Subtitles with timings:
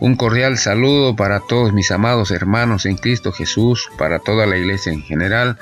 [0.00, 4.94] Un cordial saludo para todos mis amados hermanos en Cristo Jesús, para toda la iglesia
[4.94, 5.58] en general.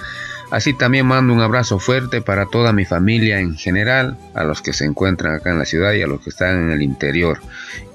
[0.52, 4.72] Así también mando un abrazo fuerte para toda mi familia en general, a los que
[4.72, 7.40] se encuentran acá en la ciudad y a los que están en el interior.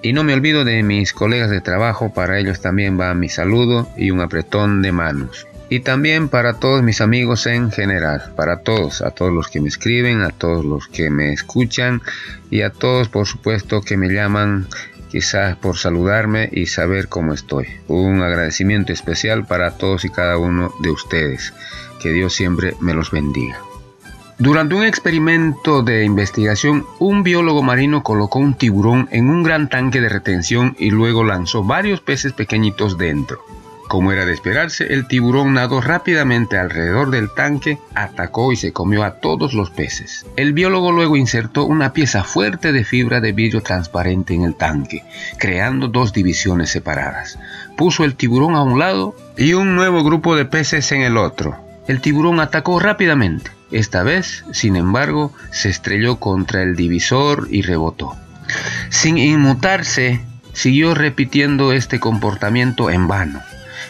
[0.01, 3.87] Y no me olvido de mis colegas de trabajo, para ellos también va mi saludo
[3.95, 5.47] y un apretón de manos.
[5.69, 9.69] Y también para todos mis amigos en general, para todos, a todos los que me
[9.69, 12.01] escriben, a todos los que me escuchan
[12.51, 14.67] y a todos por supuesto que me llaman
[15.13, 17.67] quizás por saludarme y saber cómo estoy.
[17.87, 21.53] Un agradecimiento especial para todos y cada uno de ustedes.
[22.01, 23.59] Que Dios siempre me los bendiga.
[24.39, 30.01] Durante un experimento de investigación, un biólogo marino colocó un tiburón en un gran tanque
[30.01, 33.45] de retención y luego lanzó varios peces pequeñitos dentro.
[33.93, 39.03] Como era de esperarse, el tiburón nadó rápidamente alrededor del tanque, atacó y se comió
[39.03, 40.25] a todos los peces.
[40.35, 45.03] El biólogo luego insertó una pieza fuerte de fibra de vidrio transparente en el tanque,
[45.37, 47.37] creando dos divisiones separadas.
[47.77, 51.59] Puso el tiburón a un lado y un nuevo grupo de peces en el otro.
[51.87, 53.51] El tiburón atacó rápidamente.
[53.69, 58.15] Esta vez, sin embargo, se estrelló contra el divisor y rebotó.
[58.89, 60.19] Sin inmutarse,
[60.53, 63.43] siguió repitiendo este comportamiento en vano.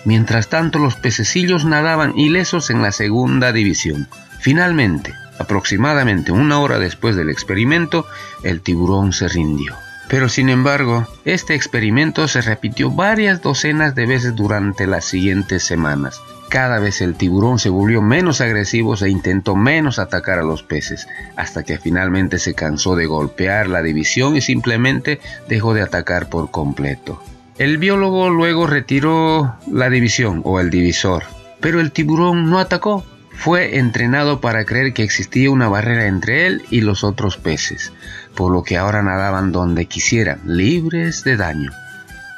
[0.05, 4.08] Mientras tanto, los pececillos nadaban ilesos en la segunda división.
[4.39, 8.05] Finalmente, aproximadamente una hora después del experimento,
[8.44, 9.75] el tiburón se rindió.
[10.08, 16.22] Pero sin embargo, este experimento se repitió varias docenas de veces durante las siguientes semanas.
[16.50, 21.07] Cada vez el tiburón se volvió menos agresivo e intentó menos atacar a los peces,
[21.35, 25.19] hasta que finalmente se cansó de golpear la división y simplemente
[25.50, 27.19] dejó de atacar por completo.
[27.59, 31.24] El biólogo luego retiró la división o el divisor,
[31.62, 33.06] pero el tiburón no atacó.
[33.31, 37.94] Fue entrenado para creer que existía una barrera entre él y los otros peces,
[38.36, 41.72] por lo que ahora nadaban donde quisieran, libres de daño.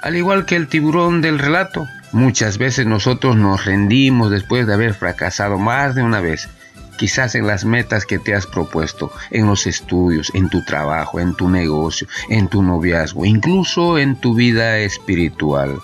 [0.02, 4.94] Al igual que el tiburón del relato, muchas veces nosotros nos rendimos después de haber
[4.94, 6.50] fracasado más de una vez
[6.98, 11.36] quizás en las metas que te has propuesto, en los estudios, en tu trabajo, en
[11.36, 15.80] tu negocio, en tu noviazgo, incluso en tu vida espiritual.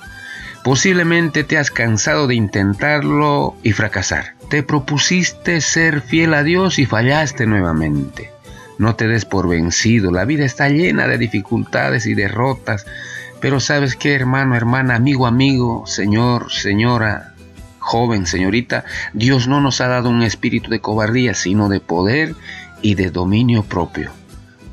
[0.63, 4.35] Posiblemente te has cansado de intentarlo y fracasar.
[4.49, 8.31] Te propusiste ser fiel a Dios y fallaste nuevamente.
[8.77, 12.85] No te des por vencido, la vida está llena de dificultades y derrotas,
[13.39, 17.30] pero sabes qué, hermano, hermana, amigo, amigo, señor, señora,
[17.91, 22.35] Joven, señorita, Dios no nos ha dado un espíritu de cobardía, sino de poder
[22.81, 24.11] y de dominio propio.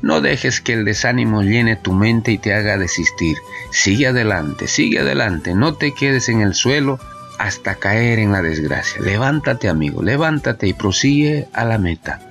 [0.01, 3.35] No dejes que el desánimo llene tu mente y te haga desistir.
[3.71, 6.97] Sigue adelante, sigue adelante, no te quedes en el suelo
[7.39, 9.01] hasta caer en la desgracia.
[9.01, 12.21] Levántate, amigo, levántate y prosigue a la meta,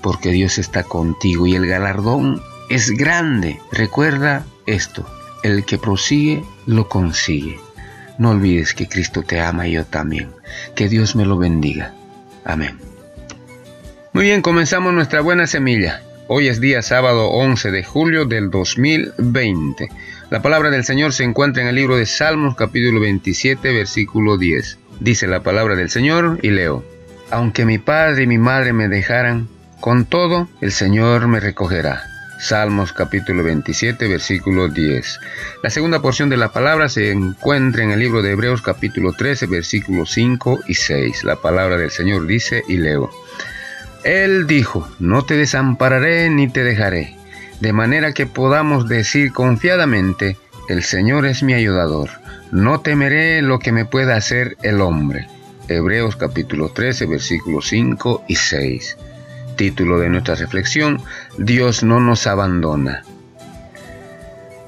[0.00, 2.40] porque Dios está contigo y el galardón
[2.70, 3.58] es grande.
[3.72, 5.04] Recuerda esto,
[5.42, 7.65] el que prosigue lo consigue.
[8.18, 10.30] No olvides que Cristo te ama y yo también.
[10.74, 11.92] Que Dios me lo bendiga.
[12.44, 12.78] Amén.
[14.12, 16.02] Muy bien, comenzamos nuestra buena semilla.
[16.28, 19.88] Hoy es día sábado 11 de julio del 2020.
[20.30, 24.78] La palabra del Señor se encuentra en el libro de Salmos capítulo 27 versículo 10.
[25.00, 26.84] Dice la palabra del Señor y leo.
[27.30, 29.48] Aunque mi padre y mi madre me dejaran,
[29.80, 32.15] con todo el Señor me recogerá.
[32.38, 35.20] Salmos capítulo 27 versículo 10.
[35.62, 39.46] La segunda porción de la palabra se encuentra en el libro de Hebreos capítulo 13
[39.46, 41.24] versículos 5 y 6.
[41.24, 43.10] La palabra del Señor dice y leo.
[44.04, 47.16] Él dijo, no te desampararé ni te dejaré,
[47.60, 50.36] de manera que podamos decir confiadamente,
[50.68, 52.10] el Señor es mi ayudador,
[52.52, 55.26] no temeré lo que me pueda hacer el hombre.
[55.68, 58.96] Hebreos capítulo 13 versículos 5 y 6.
[59.56, 61.00] Título de nuestra reflexión,
[61.38, 63.02] Dios no nos abandona.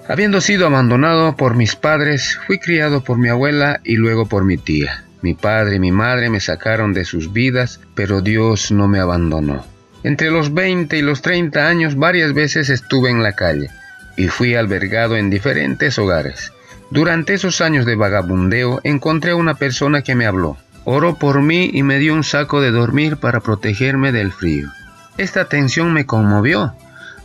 [0.08, 4.56] Habiendo sido abandonado por mis padres, fui criado por mi abuela y luego por mi
[4.56, 5.04] tía.
[5.20, 9.66] Mi padre y mi madre me sacaron de sus vidas, pero Dios no me abandonó.
[10.04, 13.68] Entre los 20 y los 30 años varias veces estuve en la calle
[14.16, 16.52] y fui albergado en diferentes hogares.
[16.90, 20.56] Durante esos años de vagabundeo encontré a una persona que me habló.
[20.84, 24.70] Oró por mí y me dio un saco de dormir para protegerme del frío.
[25.18, 26.74] Esta atención me conmovió.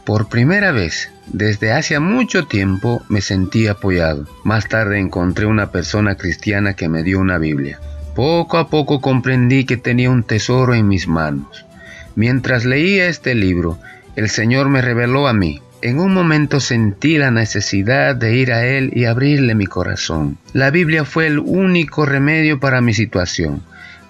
[0.04, 4.26] Por primera vez, desde hace mucho tiempo, me sentí apoyado.
[4.44, 7.80] Más tarde encontré una persona cristiana que me dio una Biblia.
[8.16, 11.68] Poco a poco comprendí que tenía un tesoro en mis manos.
[12.16, 13.78] Mientras leía este libro,
[14.16, 15.62] el Señor me reveló a mí.
[15.84, 20.40] En un momento sentí la necesidad de ir a Él y abrirle mi corazón.
[20.54, 23.62] La Biblia fue el único remedio para mi situación.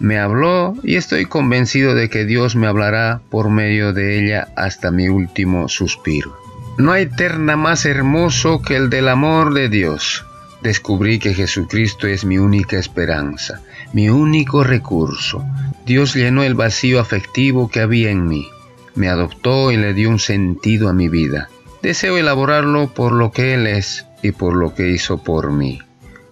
[0.03, 4.91] Me habló y estoy convencido de que Dios me hablará por medio de ella hasta
[4.91, 6.37] mi último suspiro.
[6.77, 10.25] No hay terna más hermoso que el del amor de Dios.
[10.61, 13.61] Descubrí que Jesucristo es mi única esperanza,
[13.93, 15.41] mi único recurso.
[15.85, 18.49] Dios llenó el vacío afectivo que había en mí.
[18.95, 21.47] Me adoptó y le dio un sentido a mi vida.
[21.81, 25.79] Deseo elaborarlo por lo que Él es y por lo que hizo por mí.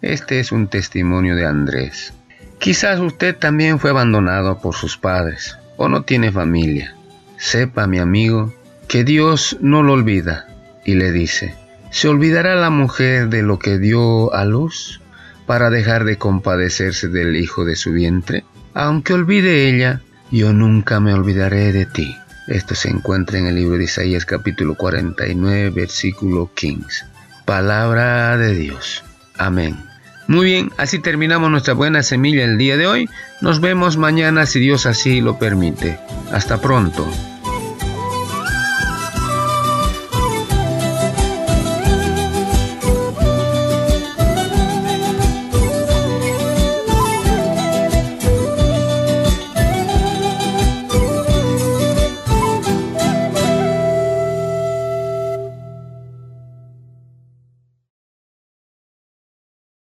[0.01, 2.13] Este es un testimonio de Andrés.
[2.61, 6.95] Quizás usted también fue abandonado por sus padres o no tiene familia.
[7.39, 8.53] Sepa, mi amigo,
[8.87, 10.45] que Dios no lo olvida
[10.85, 11.55] y le dice,
[11.89, 15.01] ¿se olvidará la mujer de lo que dio a luz
[15.47, 18.45] para dejar de compadecerse del hijo de su vientre?
[18.75, 22.15] Aunque olvide ella, yo nunca me olvidaré de ti.
[22.45, 27.05] Esto se encuentra en el libro de Isaías capítulo 49 versículo 15.
[27.43, 29.03] Palabra de Dios.
[29.39, 29.90] Amén.
[30.27, 33.09] Muy bien, así terminamos nuestra buena semilla el día de hoy.
[33.41, 35.99] Nos vemos mañana si Dios así lo permite.
[36.31, 37.07] Hasta pronto.